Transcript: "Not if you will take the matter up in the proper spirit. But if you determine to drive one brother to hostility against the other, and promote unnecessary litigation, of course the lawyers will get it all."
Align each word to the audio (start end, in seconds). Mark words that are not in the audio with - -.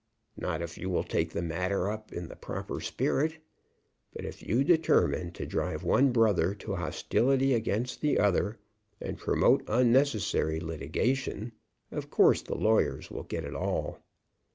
"Not 0.35 0.63
if 0.63 0.79
you 0.79 0.89
will 0.89 1.03
take 1.03 1.29
the 1.29 1.43
matter 1.43 1.87
up 1.91 2.11
in 2.11 2.27
the 2.27 2.35
proper 2.35 2.79
spirit. 2.81 3.37
But 4.15 4.25
if 4.25 4.41
you 4.41 4.63
determine 4.63 5.31
to 5.33 5.45
drive 5.45 5.83
one 5.83 6.11
brother 6.11 6.55
to 6.55 6.73
hostility 6.75 7.53
against 7.53 8.01
the 8.01 8.17
other, 8.17 8.57
and 8.99 9.19
promote 9.19 9.61
unnecessary 9.67 10.59
litigation, 10.59 11.51
of 11.91 12.09
course 12.09 12.41
the 12.41 12.55
lawyers 12.57 13.11
will 13.11 13.25
get 13.25 13.45
it 13.45 13.53
all." 13.53 13.99